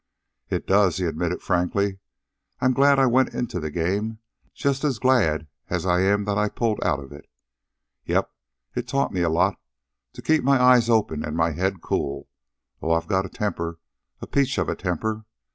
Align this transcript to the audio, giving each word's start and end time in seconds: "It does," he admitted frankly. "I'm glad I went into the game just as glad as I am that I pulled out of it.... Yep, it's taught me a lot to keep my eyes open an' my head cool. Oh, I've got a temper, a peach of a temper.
"It 0.49 0.65
does," 0.65 0.97
he 0.97 1.05
admitted 1.05 1.43
frankly. 1.43 1.99
"I'm 2.59 2.73
glad 2.73 2.97
I 2.97 3.05
went 3.05 3.35
into 3.35 3.59
the 3.59 3.69
game 3.69 4.17
just 4.51 4.83
as 4.83 4.97
glad 4.97 5.45
as 5.69 5.85
I 5.85 5.99
am 6.01 6.25
that 6.25 6.39
I 6.39 6.49
pulled 6.49 6.83
out 6.83 6.97
of 6.99 7.11
it.... 7.11 7.29
Yep, 8.05 8.31
it's 8.75 8.91
taught 8.91 9.13
me 9.13 9.21
a 9.21 9.29
lot 9.29 9.61
to 10.13 10.23
keep 10.23 10.43
my 10.43 10.59
eyes 10.59 10.89
open 10.89 11.23
an' 11.23 11.35
my 11.35 11.51
head 11.51 11.81
cool. 11.83 12.27
Oh, 12.81 12.93
I've 12.93 13.05
got 13.05 13.27
a 13.27 13.29
temper, 13.29 13.77
a 14.21 14.25
peach 14.25 14.57
of 14.57 14.69
a 14.69 14.75
temper. 14.75 15.25